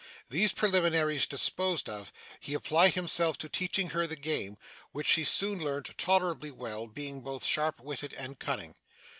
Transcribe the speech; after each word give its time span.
These 0.31 0.53
preliminaries 0.53 1.27
disposed 1.27 1.87
of, 1.87 2.11
he 2.39 2.55
applied 2.55 2.95
himself 2.95 3.37
to 3.37 3.47
teaching 3.47 3.91
her 3.91 4.07
the 4.07 4.15
game, 4.15 4.57
which 4.93 5.05
she 5.05 5.23
soon 5.23 5.59
learnt 5.63 5.95
tolerably 5.95 6.49
well, 6.49 6.87
being 6.87 7.21
both 7.21 7.45
sharp 7.45 7.79
witted 7.79 8.13
and 8.13 8.39
cunning. 8.39 8.73